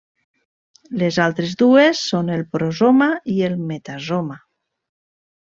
[1.01, 4.43] Les altres dues són el prosoma i el metasoma.